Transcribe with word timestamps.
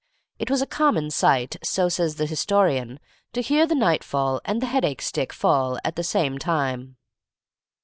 It 0.39 0.49
was 0.49 0.63
a 0.63 0.65
common 0.65 1.11
sight, 1.11 1.57
so 1.63 1.87
says 1.87 2.15
the 2.15 2.25
historian, 2.25 2.99
to 3.33 3.41
hear 3.43 3.67
the 3.67 3.75
nightfall 3.75 4.41
and 4.45 4.59
the 4.59 4.65
headache 4.65 5.03
stick 5.03 5.31
fall 5.31 5.77
at 5.85 5.95
the 5.95 6.03
same 6.03 6.39
time. 6.39 6.97